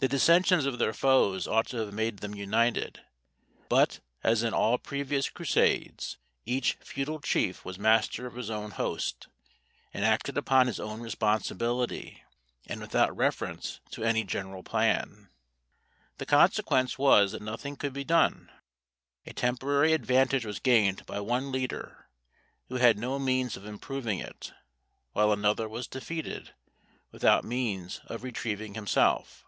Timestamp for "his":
8.34-8.50, 10.66-10.78